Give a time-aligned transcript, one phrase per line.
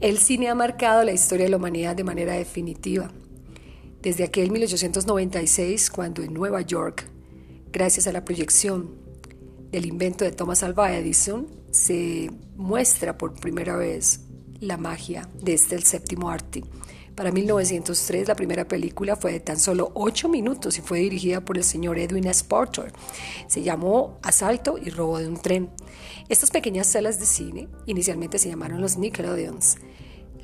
[0.00, 3.12] El cine ha marcado la historia de la humanidad de manera definitiva.
[4.00, 7.06] Desde aquel 1896, cuando en Nueva York,
[7.70, 8.94] gracias a la proyección
[9.70, 14.20] del invento de Thomas Alva Edison, se muestra por primera vez
[14.58, 16.62] la magia de este el séptimo arte.
[17.20, 21.58] Para 1903 la primera película fue de tan solo 8 minutos y fue dirigida por
[21.58, 22.42] el señor Edwin S.
[22.42, 22.94] Porter.
[23.46, 25.68] Se llamó Asalto y robo de un tren.
[26.30, 29.76] Estas pequeñas salas de cine inicialmente se llamaron los Nickelodeons.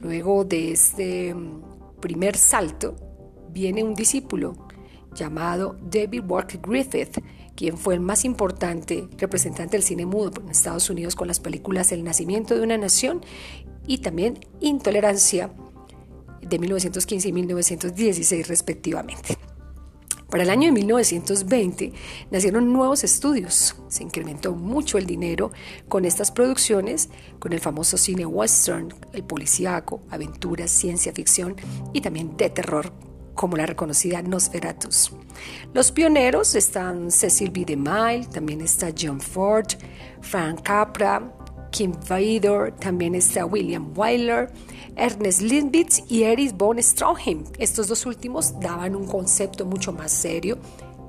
[0.00, 2.96] Luego de este mm, primer salto
[3.50, 4.54] viene un discípulo
[5.14, 7.22] llamado David Walker Griffith,
[7.54, 11.92] quien fue el más importante representante del cine mudo en Estados Unidos con las películas
[11.92, 13.20] El nacimiento de una nación
[13.86, 15.52] y también Intolerancia
[16.54, 19.38] de 1915 y 1916 respectivamente.
[20.30, 21.92] Para el año de 1920
[22.32, 25.52] nacieron nuevos estudios, se incrementó mucho el dinero
[25.88, 31.54] con estas producciones, con el famoso cine western, el policíaco, aventuras, ciencia ficción
[31.92, 32.92] y también de terror,
[33.34, 35.12] como la reconocida Nosferatus.
[35.72, 37.64] Los pioneros están Cecil B.
[37.64, 39.68] DeMille, también está John Ford,
[40.20, 41.32] Frank Capra,
[41.74, 44.48] Kim Vader, también está William Wyler,
[44.94, 47.42] Ernest Lindwitz y Erich von Stroheim.
[47.58, 50.56] Estos dos últimos daban un concepto mucho más serio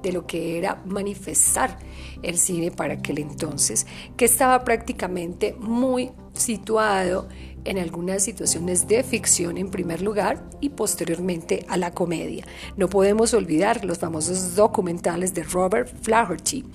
[0.02, 1.78] de lo que era manifestar
[2.24, 3.86] el cine para aquel entonces,
[4.18, 7.30] que estaba prácticamente muy situado
[7.64, 12.44] en algunas situaciones de ficción en primer lugar y posteriormente a la comedia.
[12.76, 16.66] No podemos olvidar los famosos documentales de Robert Flaherty.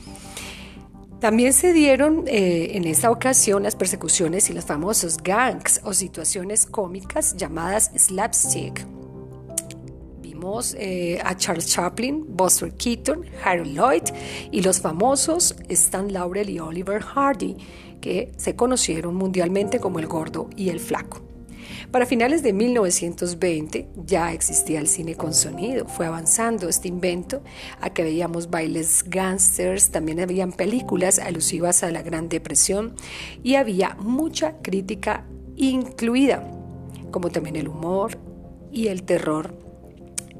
[1.21, 6.65] También se dieron eh, en esta ocasión las persecuciones y los famosos gangs o situaciones
[6.65, 8.87] cómicas llamadas slapstick.
[10.23, 14.05] Vimos eh, a Charles Chaplin, Buster Keaton, Harold Lloyd
[14.51, 17.55] y los famosos Stan Laurel y Oliver Hardy,
[18.01, 21.30] que se conocieron mundialmente como el gordo y el flaco.
[21.91, 27.43] Para finales de 1920 ya existía el cine con sonido, fue avanzando este invento
[27.81, 32.94] a que veíamos bailes gangsters, también habían películas alusivas a la Gran Depresión
[33.43, 35.25] y había mucha crítica
[35.56, 36.49] incluida,
[37.10, 38.19] como también el humor
[38.71, 39.55] y el terror.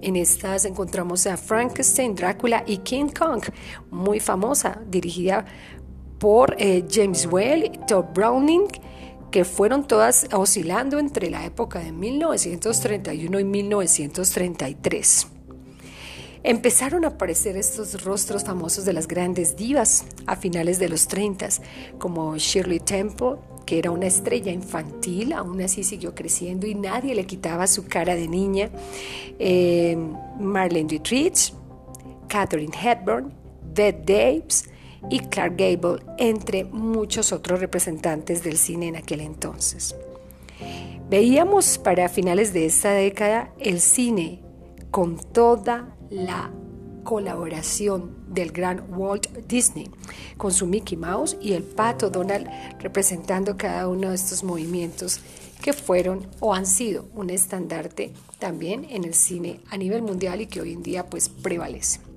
[0.03, 3.43] En estas encontramos a Frankenstein, Drácula y King Kong,
[3.91, 5.45] muy famosa, dirigida
[6.19, 8.69] por eh, James Whale, Todd Browning
[9.31, 15.27] que fueron todas oscilando entre la época de 1931 y 1933.
[16.43, 21.49] Empezaron a aparecer estos rostros famosos de las grandes divas a finales de los 30,
[21.99, 23.37] como Shirley Temple,
[23.67, 28.17] que era una estrella infantil, aún así siguió creciendo y nadie le quitaba su cara
[28.17, 28.71] de niña,
[29.39, 29.97] eh,
[30.41, 31.53] Marlene Dietrich,
[32.27, 33.33] Catherine Hepburn,
[33.75, 34.65] Bette Davis,
[35.09, 39.95] y Clark Gable, entre muchos otros representantes del cine en aquel entonces.
[41.09, 44.43] Veíamos para finales de esta década el cine
[44.91, 46.51] con toda la
[47.03, 49.91] colaboración del gran Walt Disney,
[50.37, 55.21] con su Mickey Mouse y el pato Donald representando cada uno de estos movimientos
[55.63, 60.47] que fueron o han sido un estandarte también en el cine a nivel mundial y
[60.47, 62.10] que hoy en día pues prevalece.